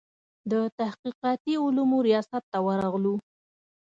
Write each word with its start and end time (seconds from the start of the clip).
د 0.51 0.53
تحقیقاتي 0.79 1.53
علومو 1.63 1.97
ریاست 2.07 2.43
ته 2.51 2.57
ورغلو. 2.65 3.15